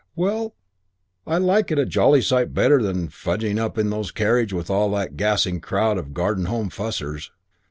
[0.15, 0.55] "Well,
[1.27, 4.89] I like it a jolly sight better than fugging up in those carriages with all
[4.93, 7.29] that gassing crowd of Garden Home fussers."